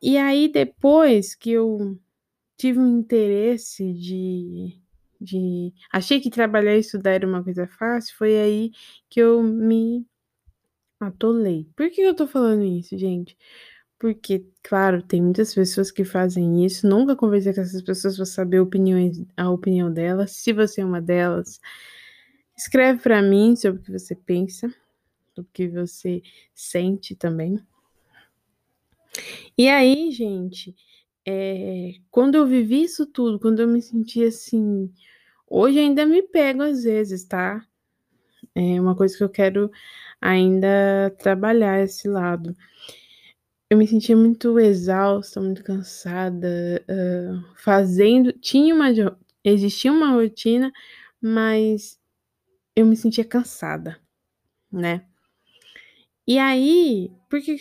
E 0.03 0.17
aí 0.17 0.49
depois 0.49 1.35
que 1.35 1.51
eu 1.53 1.99
tive 2.57 2.79
um 2.79 2.99
interesse 2.99 3.93
de 3.95 4.81
de 5.21 5.73
achei 5.93 6.19
que 6.21 6.31
trabalhar 6.31 6.77
e 6.77 6.81
estudar 6.81 7.11
era 7.13 7.27
uma 7.27 7.45
coisa 7.45 7.67
fácil, 7.67 8.17
foi 8.17 8.39
aí 8.39 8.73
que 9.09 9.21
eu 9.21 9.43
me 9.43 10.07
atolei. 10.99 11.69
Por 11.77 11.91
que 11.91 12.01
eu 12.01 12.15
tô 12.15 12.27
falando 12.27 12.65
isso, 12.65 12.97
gente? 12.97 13.37
Porque, 13.99 14.47
claro, 14.63 15.03
tem 15.03 15.23
muitas 15.23 15.55
pessoas 15.55 15.91
que 15.91 16.05
fazem 16.05 16.65
isso, 16.65 16.87
nunca 16.89 17.15
conversei 17.15 17.53
com 17.53 17.61
essas 17.61 17.83
pessoas 17.83 18.17
pra 18.17 18.25
saber 18.25 18.59
a 19.37 19.51
opinião 19.51 19.93
delas. 19.93 20.33
Se 20.33 20.55
você 20.55 20.81
é 20.81 20.85
uma 20.85 21.03
delas, 21.03 21.61
escreve 22.57 23.03
pra 23.03 23.21
mim 23.21 23.55
sobre 23.57 23.81
o 23.81 23.85
que 23.85 23.93
você 23.93 24.15
pensa, 24.15 24.73
o 25.41 25.47
que 25.53 25.69
você 25.69 26.23
sente 26.55 27.15
também. 27.17 27.59
E 29.57 29.69
aí, 29.69 30.11
gente, 30.13 30.75
eh, 31.27 31.95
quando 32.11 32.37
eu 32.37 32.47
vivi 32.47 32.83
isso 32.85 33.07
tudo, 33.07 33.39
quando 33.41 33.61
eu 33.61 33.69
me 33.69 33.83
senti 33.83 34.25
assim 34.25 34.93
hoje 35.49 35.79
ainda 35.81 36.07
me 36.07 36.23
pego 36.23 36.63
às 36.63 36.85
vezes, 36.85 37.25
tá. 37.25 37.65
É 38.57 38.81
uma 38.81 38.97
coisa 38.97 39.17
que 39.19 39.25
eu 39.25 39.31
quero 39.31 39.71
ainda 40.21 41.11
trabalhar 41.19 41.81
esse 41.83 42.09
lado. 42.09 42.57
Eu 43.71 43.79
me 43.79 43.87
sentia 43.87 44.17
muito 44.17 44.59
exausta, 44.59 45.41
muito 45.41 45.63
cansada, 45.63 46.85
hã, 46.89 47.45
fazendo 47.57 48.33
tinha 48.33 48.75
uma 48.75 48.89
existia 49.45 49.93
uma 49.93 50.11
rotina, 50.13 50.73
mas 51.21 51.99
eu 52.77 52.87
me 52.87 52.97
sentia 52.97 53.25
cansada, 53.25 53.99
né. 54.73 55.07
E 56.31 56.39
aí, 56.39 57.11
por 57.29 57.41
que 57.43 57.53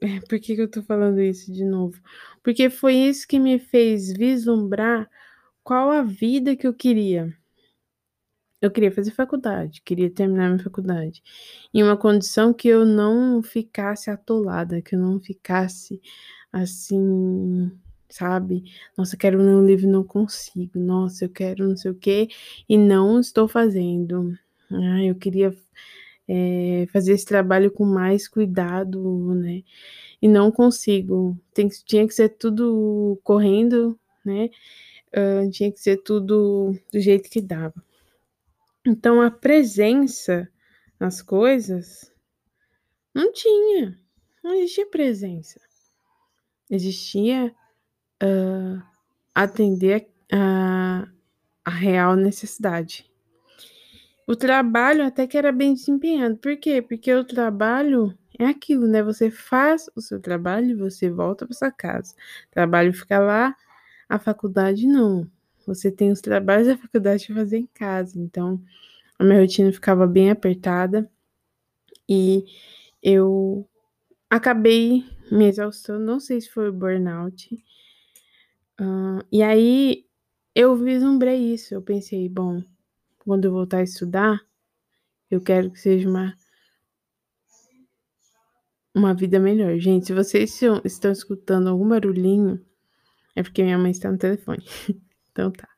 eh, 0.00 0.20
por 0.28 0.38
que 0.40 0.52
eu 0.54 0.70
tô 0.70 0.82
falando 0.82 1.20
isso 1.20 1.52
de 1.52 1.64
novo? 1.64 2.00
Porque 2.42 2.70
foi 2.70 2.94
isso 2.94 3.26
que 3.28 3.38
me 3.40 3.58
fez 3.58 4.12
vislumbrar 4.12 5.10
qual 5.64 5.90
a 5.90 6.02
vida 6.02 6.56
que 6.56 6.66
eu 6.66 6.74
queria. 6.74 7.36
Eu 8.60 8.70
queria 8.70 8.90
fazer 8.90 9.10
faculdade, 9.10 9.82
queria 9.84 10.10
terminar 10.10 10.48
minha 10.50 10.62
faculdade, 10.64 11.22
em 11.74 11.82
uma 11.82 11.96
condição 11.96 12.54
que 12.54 12.68
eu 12.68 12.86
não 12.86 13.42
ficasse 13.42 14.10
atolada, 14.10 14.80
que 14.80 14.94
eu 14.94 14.98
não 15.00 15.20
ficasse, 15.20 16.00
assim, 16.52 17.70
sabe, 18.08 18.64
"Nossa, 18.96 19.16
quero 19.16 19.38
ler 19.38 19.54
um 19.56 19.66
livro 19.66 19.88
não 19.88 20.02
consigo. 20.04 20.78
Nossa, 20.78 21.24
eu 21.26 21.30
quero 21.30 21.68
não 21.68 21.76
sei 21.76 21.90
o 21.90 21.94
quê 21.94 22.28
e 22.68 22.78
não 22.78 23.20
estou 23.20 23.46
fazendo. 23.48 24.36
Ai, 24.70 25.10
eu 25.10 25.14
queria 25.16 25.54
eh, 26.28 26.86
fazer 26.92 27.12
esse 27.14 27.26
trabalho 27.26 27.70
com 27.72 27.84
mais 27.86 28.28
cuidado, 28.28 29.34
né, 29.36 29.62
e 30.22 30.28
não 30.28 30.50
consigo. 30.52 31.38
Tem 31.54 31.68
tinha 31.86 32.06
que 32.08 32.14
ser 32.14 32.30
tudo 32.30 33.20
correndo, 33.24 33.98
né, 34.24 34.50
hã, 35.16 35.50
tinha 35.50 35.72
que 35.72 35.80
ser 35.80 35.98
tudo 35.98 36.74
do 36.92 37.00
jeito 37.00 37.30
que 37.30 37.40
dava". 37.42 37.82
Então 38.86 39.20
a 39.22 39.30
presença 39.30 40.48
nas 41.00 41.22
coisas 41.22 42.12
não 43.14 43.32
tinha, 43.32 43.98
não 44.42 44.54
existia 44.54 44.86
presença. 44.86 45.60
Existia, 46.70 47.54
hã, 48.22 48.82
atender 49.34 50.08
a 50.32 51.08
a 51.66 51.70
real 51.70 52.16
necessidade. 52.16 53.10
O 54.28 54.34
trabalho 54.34 55.04
até 55.06 55.24
que 55.26 55.38
era 55.38 55.52
bem 55.52 55.72
desempenhado, 55.74 56.36
por 56.38 56.56
quê? 56.56 56.82
Porque 56.82 57.12
o 57.14 57.24
trabalho 57.24 58.12
é 58.38 58.46
aquilo, 58.46 58.86
né, 58.88 59.00
você 59.02 59.30
faz 59.30 59.88
o 59.94 60.00
seu 60.00 60.20
trabalho 60.20 60.70
e 60.70 60.74
você 60.74 61.08
volta 61.08 61.46
pra 61.46 61.54
sua 61.54 61.70
casa. 61.70 62.12
O 62.50 62.52
trabalho 62.52 62.92
fica 62.92 63.18
lá, 63.20 63.54
a 64.08 64.18
faculdade 64.18 64.86
não. 64.86 65.28
Você 65.66 65.90
tem 65.92 66.10
os 66.12 66.20
trabalhos 66.20 66.66
da 66.68 66.76
faculdade 66.76 67.26
pra 67.26 67.36
fazer 67.36 67.58
em 67.58 67.68
casa, 67.74 68.18
então 68.20 68.60
a 69.18 69.24
minha 69.24 69.40
rotina 69.40 69.72
ficava 69.72 70.06
bem 70.06 70.30
apertada 70.30 71.10
e 72.08 72.44
eu 73.02 73.68
acabei 74.30 75.04
me 75.32 75.46
exaustando, 75.48 76.04
não 76.04 76.20
sei 76.20 76.40
se 76.40 76.50
foi 76.50 76.68
o 76.70 76.72
burnout. 76.72 77.62
Hã, 78.78 79.20
e 79.32 79.42
aí 79.42 80.04
eu 80.54 80.76
vislumbrei 80.76 81.54
isso, 81.54 81.74
eu 81.74 81.80
pensei: 81.82 82.28
"Bom, 82.28 82.62
quando 83.26 83.46
eu 83.46 83.52
voltar 83.52 83.78
a 83.78 83.84
estudar, 83.84 84.40
eu 85.30 85.40
quero 85.42 85.70
que 85.72 85.80
seja 85.80 86.08
uma" 86.08 86.36
"uma 88.94 89.14
vida 89.14 89.38
melhor". 89.38 89.78
Gente, 89.78 90.06
se 90.06 90.12
vocês 90.12 90.60
estão 90.84 91.12
escutando 91.12 91.68
algum 91.68 91.88
barulhinho, 91.88 92.60
é 93.36 93.42
porque 93.42 93.62
minha 93.64 93.78
mãe 93.78 93.92
está 93.92 94.10
no 94.12 94.18
telefone. 94.18 94.64
Então 95.32 95.50
tá. 95.52 95.68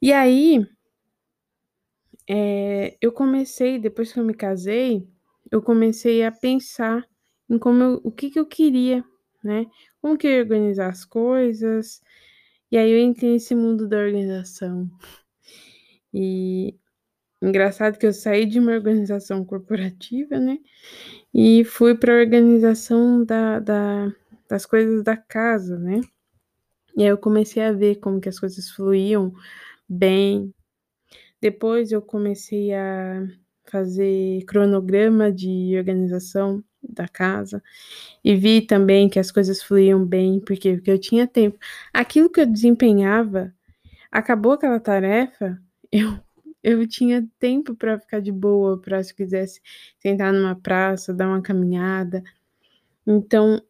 E 0.00 0.12
aí 0.12 0.66
eh, 2.28 2.96
eu 3.00 3.12
comecei 3.12 3.78
depois 3.78 4.12
que 4.12 4.20
eu 4.20 4.24
me 4.24 4.34
casei, 4.34 5.06
eu 5.50 5.60
comecei 5.62 6.24
a 6.24 6.32
pensar 6.32 7.06
em 7.50 7.58
como 7.58 7.82
eu 7.82 8.00
o 8.04 8.10
que 8.12 8.30
que 8.30 8.38
eu 8.38 8.46
queria, 8.46 9.04
né, 9.44 9.66
como 10.00 10.16
que 10.16 10.26
eu 10.26 10.32
ia 10.32 10.42
organizar 10.42 10.88
as 10.90 11.04
coisas, 11.04 12.00
e 12.70 12.78
aí 12.78 12.90
eu 12.90 12.98
entrei 13.00 13.32
nesse 13.32 13.54
mundo 13.54 13.88
da 13.88 13.98
organização. 13.98 14.90
E 16.14 16.76
engraçado 17.42 17.98
que 17.98 18.06
eu 18.06 18.12
saí 18.14 18.46
de 18.46 18.60
uma 18.60 18.72
organização 18.72 19.44
corporativa, 19.44 20.38
né, 20.40 20.58
e 21.34 21.64
fui 21.64 21.94
pra 21.96 22.14
organização 22.14 23.24
da 23.24 23.60
da 23.60 24.12
das 24.48 24.66
coisas 24.66 25.04
da 25.04 25.16
casa, 25.16 25.78
né. 25.78 26.00
E 26.96 27.02
aí 27.04 27.08
eu 27.10 27.18
comecei 27.18 27.62
a 27.64 27.72
ver 27.72 27.96
como 27.96 28.20
que 28.20 28.28
as 28.30 28.38
coisas 28.40 28.70
fluíam 28.70 29.32
bem. 29.88 30.54
Depois 31.42 31.92
eu 31.92 32.02
comecei 32.02 32.74
a 32.74 33.26
fazer 33.70 34.44
cronograma 34.46 35.32
de 35.32 35.74
organização 35.78 36.64
da 36.82 37.08
casa 37.08 37.62
e 38.24 38.36
vi 38.36 38.62
também 38.62 39.08
que 39.10 39.18
as 39.20 39.30
coisas 39.32 39.62
fluíam 39.62 40.04
bem, 40.06 40.40
por 40.40 40.56
quê? 40.58 40.74
Porque 40.76 40.90
eu 40.92 40.98
tinha 41.00 41.26
tempo. 41.28 41.58
Aquilo 41.94 42.30
que 42.30 42.40
eu 42.42 42.46
desempenhava, 42.46 43.54
acabou 44.12 44.52
aquela 44.54 44.80
tarefa, 44.80 45.58
eu 45.92 46.18
eu 46.64 46.86
tinha 46.88 47.28
tempo 47.40 47.74
pra 47.74 47.98
ficar 47.98 48.20
de 48.20 48.30
boa, 48.32 48.80
pra 48.80 49.02
se 49.02 49.14
quisesse 49.14 49.60
sentar 50.00 50.32
numa 50.32 50.54
praça, 50.54 51.12
dar 51.12 51.28
uma 51.28 51.42
caminhada. 51.42 52.22
Então, 53.06 53.62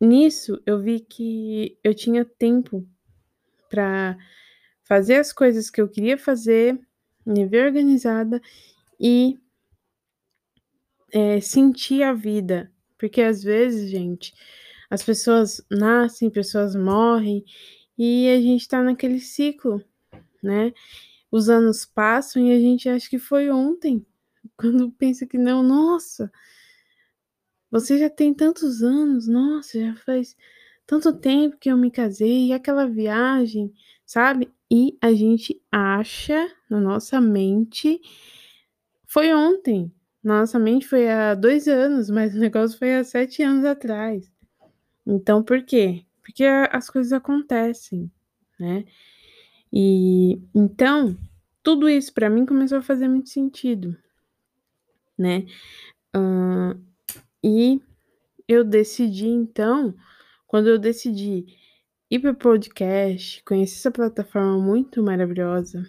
nisso 0.00 0.62
eu 0.66 0.80
vi 0.80 1.00
que 1.00 1.78
eu 1.84 1.94
tinha 1.94 2.24
tempo 2.24 2.86
pra 3.70 4.16
fazer 4.84 5.16
as 5.16 5.32
coisas 5.32 5.70
que 5.70 5.80
eu 5.80 5.88
queria 5.88 6.18
fazer, 6.18 6.80
me 7.26 7.46
ver 7.46 7.66
organizada 7.66 8.40
e 9.00 9.38
eh, 11.12 11.40
sentir 11.40 12.02
a 12.02 12.12
vida. 12.12 12.70
Porque 12.98 13.20
às 13.22 13.42
vezes, 13.42 13.90
gente, 13.90 14.34
as 14.90 15.02
pessoas 15.02 15.64
nascem, 15.70 16.30
pessoas 16.30 16.74
morrem 16.74 17.44
e 17.98 18.28
a 18.30 18.40
gente 18.40 18.68
tá 18.68 18.82
naquele 18.82 19.20
ciclo, 19.20 19.82
né. 20.42 20.72
Os 21.32 21.48
anos 21.50 21.84
passam 21.84 22.42
e 22.46 22.52
a 22.52 22.58
gente 22.60 22.88
acha 22.88 23.08
que 23.08 23.18
foi 23.18 23.50
ontem, 23.50 24.04
quando 24.56 24.90
pensa 24.92 25.26
que 25.26 25.36
não. 25.38 25.62
"Nossa" 25.62 26.30
"você 27.72 27.98
já 27.98 28.08
tem 28.08 28.32
tantos 28.32 28.82
anos, 28.82 29.26
nossa, 29.28 29.78
já 29.78 29.94
faz 29.96 30.34
tanto 30.86 31.12
tempo 31.12 31.56
que 31.58 31.70
eu 31.70 31.76
me 31.76 31.90
casei, 31.90 32.46
e 32.48 32.52
aquela 32.52 32.86
viagem", 32.86 33.72
sabe. 34.06 34.50
E 34.70 34.96
a 35.02 35.12
gente 35.12 35.60
acha, 35.70 36.50
na 36.70 36.80
nossa 36.80 37.20
mente, 37.20 38.00
foi 39.06 39.32
ontem, 39.34 39.92
na 40.22 40.40
nossa 40.40 40.58
mente 40.58 40.86
foi 40.88 41.08
há 41.10 41.34
2 41.34 41.68
anos, 41.68 42.10
mas 42.10 42.34
o 42.34 42.38
negócio 42.40 42.78
foi 42.78 42.94
há 42.96 43.04
7 43.04 43.42
anos 43.42 43.64
atrás. 43.64 44.30
Então 45.06 45.42
por 45.44 45.62
quê? 45.64 46.04
Porque 46.24 46.44
as 46.44 46.90
coisas 46.90 47.12
acontecem, 47.12 48.10
né. 48.60 48.84
E, 49.72 50.40
então, 50.54 51.16
tudo 51.62 51.88
isso 51.88 52.12
pra 52.14 52.30
mim 52.30 52.46
começou 52.46 52.78
a 52.78 52.82
fazer 52.82 53.08
muito 53.08 53.28
sentido, 53.30 53.96
né. 55.16 55.46
Hã, 56.14 56.78
e 57.44 57.80
eu 58.48 58.64
decidi 58.64 59.28
então, 59.28 59.94
quando 60.46 60.68
eu 60.68 60.78
decidi 60.78 61.46
ir 62.10 62.20
para 62.20 62.34
podcast, 62.34 63.42
conhecer 63.44 63.76
essa 63.78 63.90
plataforma 63.90 64.58
muito 64.58 65.02
maravilhosa, 65.02 65.84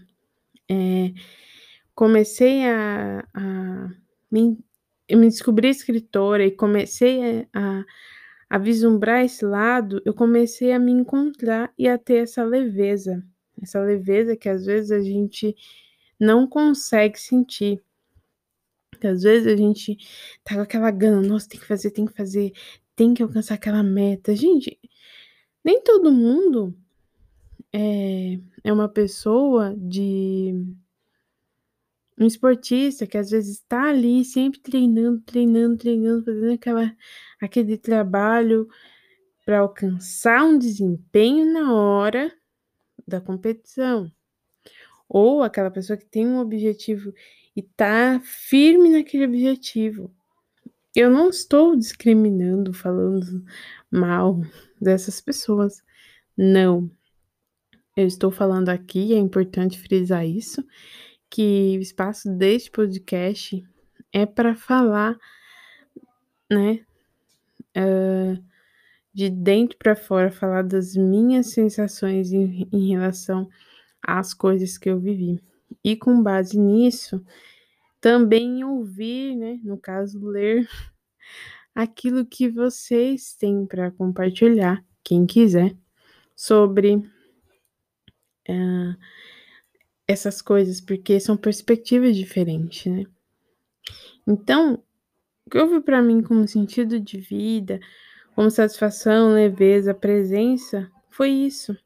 eh, 0.69 1.13
comecei 1.95 2.65
a, 2.67 3.25
a 3.33 3.89
me, 4.31 4.57
me 5.11 5.27
descobri 5.29 5.69
escritora 5.69 6.45
e 6.45 6.51
comecei 6.51 7.47
a, 7.53 7.85
a 8.49 8.57
vislumbrar 8.57 9.25
esse 9.25 9.45
lado, 9.45 10.01
eu 10.05 10.13
comecei 10.13 10.71
a 10.73 10.79
me 10.79 10.91
encontrar 10.91 11.73
e 11.77 11.87
a 11.87 11.97
ter 11.97 12.23
essa 12.23 12.43
leveza, 12.43 13.23
essa 13.61 13.79
leveza 13.81 14.35
que 14.35 14.49
às 14.49 14.65
vezes 14.65 14.91
a 14.91 15.01
gente 15.01 15.55
não 16.19 16.47
consegue 16.47 17.19
sentir. 17.19 17.81
Que 18.99 19.07
às 19.07 19.23
vezes 19.23 19.47
a 19.47 19.55
gente 19.55 19.97
tá 20.43 20.55
com 20.55 20.61
aquela 20.61 20.91
gana, 20.91 21.21
nossa, 21.21 21.47
tem 21.47 21.59
que 21.59 21.65
fazer, 21.65 21.91
tem 21.91 22.05
que 22.05 22.13
fazer, 22.13 22.51
tem 22.95 23.13
que 23.13 23.23
alcançar 23.23 23.55
aquela 23.55 23.83
meta. 23.83 24.35
Gente, 24.35 24.77
nem 25.63 25.81
todo 25.81 26.11
mundo 26.11 26.77
é, 27.73 28.39
é 28.63 28.73
uma 28.73 28.89
pessoa 28.89 29.75
de 29.77 30.53
um 32.19 32.25
esportista 32.25 33.07
que 33.07 33.17
às 33.17 33.29
vezes 33.29 33.57
está 33.59 33.89
ali 33.89 34.25
sempre 34.25 34.59
treinando, 34.59 35.21
treinando, 35.21 35.77
treinando, 35.77 36.25
fazendo 36.25 36.53
aquela, 36.53 36.95
aquele 37.41 37.77
trabalho 37.77 38.67
para 39.45 39.59
alcançar 39.59 40.43
um 40.43 40.57
desempenho 40.57 41.53
na 41.53 41.73
hora 41.73 42.38
da 43.09 43.19
competição. 43.19 44.11
Ou 45.07 45.43
aquela 45.43 45.71
pessoa 45.71 45.97
que 45.97 46.05
tem 46.05 46.27
um 46.27 46.39
objetivo 46.39 47.13
e 47.55 47.63
tá 47.63 48.21
firme 48.23 48.89
naquele 48.89 49.25
objetivo. 49.25 50.13
Eu 50.95 51.09
não 51.09 51.29
estou 51.29 51.75
discriminando, 51.75 52.73
falando 52.73 53.43
mal 53.91 54.41
dessas 54.79 55.19
pessoas. 55.19 55.83
Não. 56.37 56.89
Eu 57.95 58.07
estou 58.07 58.31
falando 58.31 58.69
aqui, 58.69 59.13
é 59.13 59.17
importante 59.17 59.79
frisar 59.79 60.25
isso, 60.25 60.63
que 61.29 61.77
o 61.77 61.81
espaço 61.81 62.29
deste 62.29 62.71
podcast 62.71 63.61
é 64.13 64.25
para 64.25 64.55
falar, 64.55 65.17
né, 66.49 66.85
uh, 67.77 68.48
de 69.19 69.29
dentro 69.29 69.77
para 69.77 69.97
fora, 69.97 70.31
falar 70.31 70.63
das 70.63 70.95
minhas 70.95 71.47
sensações 71.47 72.31
em, 72.31 72.69
em 72.71 72.91
relação 72.91 73.49
às 74.01 74.33
coisas 74.33 74.77
que 74.77 74.89
eu 74.89 74.97
vivi. 74.97 75.43
E 75.83 75.97
com 75.97 76.23
base 76.23 76.57
nisso, 76.57 77.21
também 77.99 78.63
ouvir, 78.63 79.35
né, 79.35 79.59
no 79.61 79.77
caso, 79.77 80.25
ler 80.25 80.65
aquilo 81.75 82.25
que 82.25 82.47
vocês 82.47 83.33
têm 83.33 83.65
para 83.65 83.91
compartilhar, 83.91 84.81
quem 85.03 85.25
quiser, 85.25 85.75
sobre 86.33 86.95
uh, 86.95 88.95
essas 90.07 90.41
coisas, 90.41 90.79
porque 90.79 91.19
são 91.19 91.35
perspectivas 91.35 92.15
diferentes, 92.15 92.89
né? 92.89 93.03
Então, 94.25 94.81
o 95.45 95.49
que 95.49 95.57
houve 95.57 95.81
para 95.81 96.01
mim 96.01 96.21
como 96.21 96.47
sentido 96.47 97.01
de 97.01 97.19
vida, 97.19 97.81
como 98.39 98.49
satisfação, 98.49 99.33
leveza, 99.33 99.93
presença, 99.93 100.89
foi 101.09 101.29
isso. 101.29 101.77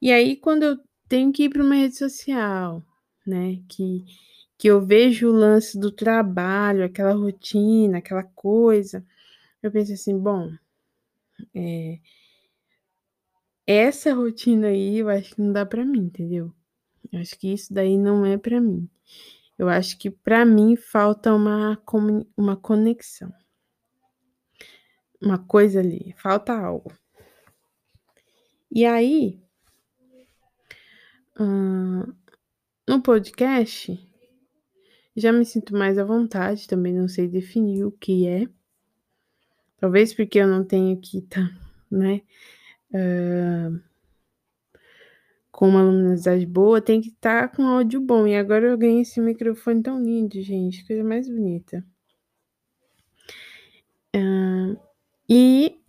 E 0.00 0.12
aí, 0.12 0.36
quando 0.36 0.62
eu 0.62 0.78
tenho 1.08 1.32
que 1.32 1.46
ir 1.46 1.48
para 1.48 1.64
uma 1.64 1.74
rede 1.74 1.96
social, 1.96 2.80
né, 3.26 3.60
que, 3.68 4.04
que 4.56 4.68
eu 4.68 4.80
vejo 4.80 5.28
o 5.28 5.32
lance 5.32 5.76
do 5.76 5.90
trabalho, 5.90 6.84
aquela 6.84 7.12
rotina, 7.12 7.98
aquela 7.98 8.22
coisa, 8.22 9.04
eu 9.60 9.68
penso 9.72 9.92
assim, 9.94 10.16
bom, 10.16 10.48
é, 11.52 11.98
essa 13.66 14.14
rotina 14.14 14.68
aí 14.68 14.98
eu 14.98 15.08
acho 15.08 15.34
que 15.34 15.42
não 15.42 15.52
dá 15.52 15.66
para 15.66 15.84
mim, 15.84 16.02
entendeu? 16.02 16.54
Eu 17.10 17.18
acho 17.18 17.36
que 17.36 17.52
isso 17.52 17.74
daí 17.74 17.98
não 17.98 18.24
é 18.24 18.38
para 18.38 18.60
mim. 18.60 18.88
Eu 19.58 19.68
acho 19.68 19.98
que 19.98 20.08
para 20.08 20.44
mim 20.44 20.76
falta 20.76 21.34
uma, 21.34 21.82
uma 22.36 22.56
conexão. 22.56 23.34
Uma 25.20 25.38
coisa 25.38 25.80
ali, 25.80 26.14
falta 26.18 26.52
algo. 26.52 26.92
E 28.70 28.84
aí, 28.84 29.40
no 32.86 33.02
podcast, 33.02 33.98
já 35.16 35.32
me 35.32 35.44
sinto 35.44 35.74
mais 35.74 35.98
à 35.98 36.04
vontade, 36.04 36.66
também 36.66 36.92
não 36.92 37.08
sei 37.08 37.28
definir 37.28 37.84
o 37.84 37.92
que 37.92 38.26
é. 38.26 38.46
Talvez 39.78 40.12
porque 40.12 40.38
eu 40.38 40.46
não 40.46 40.64
tenho 40.64 41.00
que 41.00 41.22
tá, 41.22 41.50
né? 41.90 42.22
Uh, 42.90 43.80
com 45.50 45.68
uma 45.68 45.82
luminosidade 45.82 46.46
boa, 46.46 46.80
tem 46.80 47.00
que 47.00 47.08
estar 47.08 47.48
tá 47.48 47.56
com 47.56 47.66
áudio 47.66 48.00
bom. 48.00 48.26
E 48.26 48.36
agora 48.36 48.66
eu 48.66 48.78
ganhei 48.78 49.02
esse 49.02 49.20
microfone 49.20 49.82
tão 49.82 50.02
lindo, 50.02 50.40
gente, 50.40 50.86
coisa 50.86 51.04
mais 51.04 51.28
bonita. 51.28 51.84
Uh, 54.14 54.87
e 55.28 55.80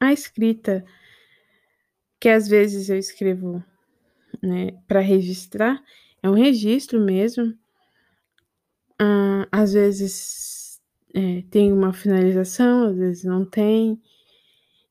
a 0.00 0.12
escrita, 0.12 0.84
que 2.20 2.28
às 2.28 2.48
vezes 2.48 2.88
eu 2.88 2.98
escrevo 2.98 3.62
né, 4.42 4.72
para 4.86 5.00
registrar, 5.00 5.82
é 6.22 6.28
um 6.28 6.34
registro 6.34 7.00
mesmo. 7.00 7.44
Uh, 9.00 9.46
às 9.50 9.72
vezes 9.72 10.80
é, 11.14 11.42
tem 11.50 11.72
uma 11.72 11.92
finalização, 11.92 12.84
às 12.84 12.96
vezes 12.96 13.24
não 13.24 13.44
tem. 13.44 14.00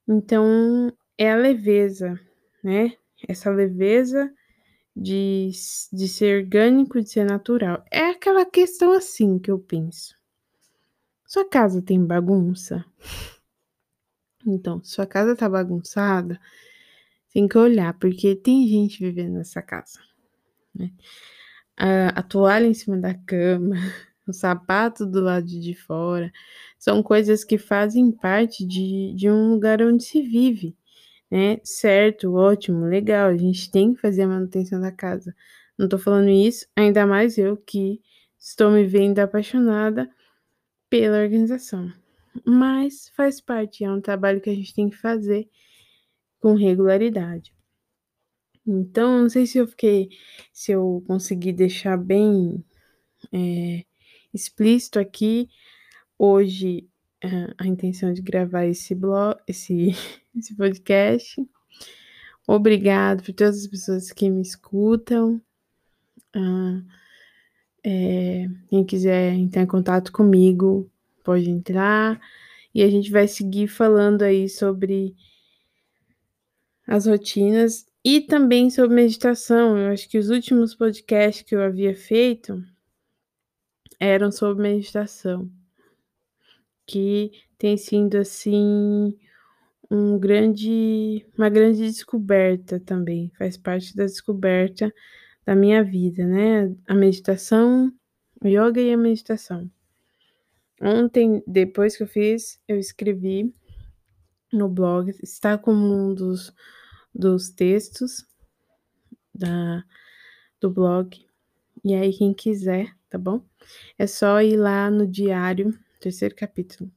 Então, 0.08 0.92
é 1.18 1.32
a 1.32 1.36
leveza, 1.36 2.20
né? 2.64 2.96
essa 3.28 3.50
leveza 3.50 4.32
de, 4.96 5.52
de 5.92 6.08
ser 6.08 6.44
orgânico, 6.44 7.02
de 7.02 7.10
ser 7.10 7.26
natural. 7.26 7.84
É 7.92 8.10
aquela 8.10 8.46
questão 8.46 8.92
assim 8.92 9.40
que 9.40 9.52
eu 9.52 9.60
penso. 9.60 10.16
Sua 11.32 11.48
casa 11.48 11.82
tem 11.82 12.06
bagunça? 12.06 12.84
Então, 14.46 14.84
sua 14.84 15.08
casa 15.08 15.34
tá 15.34 15.48
bagunçada, 15.48 16.38
tem 17.34 17.48
que 17.48 17.58
olhar, 17.58 17.98
porque 17.98 18.36
tem 18.36 18.68
gente 18.68 19.00
vivendo 19.00 19.36
nessa 19.36 19.62
casa. 19.62 20.02
Né? 20.76 20.92
A, 21.78 22.20
a 22.20 22.22
toalha 22.22 22.68
em 22.68 22.74
cima 22.74 22.98
da 22.98 23.14
cama, 23.14 23.78
o 24.28 24.34
sapato 24.34 25.06
do 25.06 25.22
lado 25.22 25.48
de 25.48 25.74
fora, 25.74 26.34
são 26.78 27.02
coisas 27.02 27.46
que 27.46 27.58
fazem 27.58 28.12
parte 28.12 28.66
de, 28.66 29.14
de 29.16 29.30
um 29.32 29.52
lugar 29.52 29.82
onde 29.82 30.04
se 30.04 30.22
vive 30.22 30.76
né? 31.32 31.62
Certo, 31.64 32.34
ótimo, 32.34 32.84
legal, 32.88 33.30
a 33.30 33.38
gente 33.38 33.72
tem 33.72 33.94
que 33.94 34.02
fazer 34.02 34.24
a 34.24 34.28
manutenção 34.28 34.82
da 34.82 34.92
casa. 34.92 35.34
Não 35.78 35.88
tô 35.88 35.98
falando 35.98 36.28
isso, 36.28 36.68
ainda 36.76 37.08
mais 37.08 37.38
eu 37.38 37.56
que 37.56 38.02
estou 38.38 38.70
me 38.70 38.84
vendo 38.84 39.20
apaixonada 39.20 40.10
pela 40.92 41.24
organização. 41.24 41.92
Mas 42.46 43.10
faz 43.16 43.40
parte, 43.40 43.86
é 43.86 43.92
um 43.92 44.02
trabalho 44.02 44.42
que 44.42 44.50
a 44.50 44.54
gente 44.54 44.76
tem 44.76 44.90
que 44.90 44.98
fazer 44.98 45.50
com 46.40 46.54
regularidade. 46.54 47.54
Então, 48.68 49.22
não 49.22 49.30
sei 49.30 49.48
se 49.48 49.58
eu 49.58 49.66
fiquei, 49.66 50.10
se 50.52 50.74
eu 50.74 51.02
consegui 51.08 51.54
deixar 51.54 51.98
bem 51.98 52.64
é, 53.32 53.86
explícito 54.34 55.00
aqui. 55.00 55.50
Hoje 56.20 56.88
a 57.58 57.68
intenção 57.68 58.12
de 58.12 58.22
gravar 58.22 58.66
esse 58.66 58.96
blog, 58.96 59.40
esse, 59.48 59.92
esse 60.36 60.56
podcast. 60.56 61.42
Obrigado 62.48 63.24
por 63.24 63.34
todas 63.34 63.62
as 63.62 63.68
pessoas 63.68 64.12
que 64.12 64.30
me 64.30 64.42
escutam. 64.42 65.42
Ah, 66.36 66.82
é, 67.84 68.48
quem 68.70 68.86
quiser 68.86 69.34
entrar 69.34 69.64
em 69.64 69.68
contato 69.68 70.12
comigo, 70.12 70.90
pode 71.24 71.50
entrar. 71.50 72.20
E 72.74 72.84
a 72.84 72.90
gente 72.90 73.12
vai 73.12 73.28
seguir 73.28 73.68
falando 73.68 74.22
aí 74.22 74.48
sobre 74.48 75.16
as 76.88 77.06
rotinas 77.06 77.86
e 78.04 78.22
também 78.22 78.70
sobre 78.70 78.96
meditação. 78.96 79.78
Eu 79.78 79.92
acho 79.92 80.10
que 80.10 80.18
os 80.18 80.30
últimos 80.30 80.76
podcasts 80.76 81.44
que 81.44 81.56
eu 81.56 81.62
havia 81.62 81.96
feito 81.96 82.64
eram 84.00 84.32
sobre 84.32 84.64
meditação 84.64 85.50
que 86.92 87.32
tem 87.58 87.78
sido 87.78 88.18
assim 88.18 89.18
um 89.90 90.20
grande, 90.20 91.26
uma 91.38 91.50
grande 91.50 91.80
descoberta 91.80 92.80
também, 92.80 93.32
faz 93.38 93.56
parte 93.56 93.96
da 93.96 94.06
descoberta 94.06 94.94
da 95.46 95.56
minha 95.56 95.84
vida, 95.84 96.26
né? 96.26 96.76
A 96.88 96.94
meditação, 96.94 97.92
o 98.44 98.48
yoga 98.48 98.82
e 98.82 98.94
a 98.94 98.98
meditação. 98.98 99.70
Ontem, 100.82 101.44
depois 101.46 101.96
que 101.96 102.04
eu 102.04 102.08
fiz, 102.08 102.60
eu 102.68 102.78
escrevi 102.78 103.54
no 104.52 104.68
blog, 104.68 105.14
está 105.22 105.58
como 105.58 105.94
um 105.94 106.14
dos, 106.14 106.54
dos 107.14 107.50
textos 107.50 108.26
da, 109.34 109.84
do 110.60 110.70
blog. 110.70 111.26
E 111.84 111.94
aí, 111.94 112.14
quem 112.14 112.34
quiser, 112.34 112.96
tá 113.10 113.18
bom? 113.18 113.44
É 113.98 114.08
só 114.08 114.42
ir 114.42 114.58
lá 114.58 114.90
no 114.90 115.08
diário 115.08 115.78
terceiro 116.02 116.36
capítulo. 116.36 116.92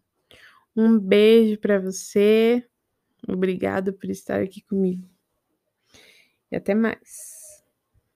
Um 0.75 0.99
beijo 0.99 1.59
para 1.59 1.79
você. 1.79 2.67
Obrigado 3.29 3.93
por 3.93 4.11
estar 4.11 4.41
aqui 4.41 4.63
comigo. 4.63 5.09
E 6.51 6.57
até 6.57 6.75
mais. 6.75 7.34